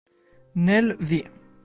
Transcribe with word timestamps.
Nel 0.65 0.97
v. 0.99 1.11